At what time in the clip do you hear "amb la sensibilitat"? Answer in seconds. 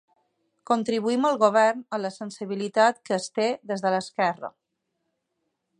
1.97-3.05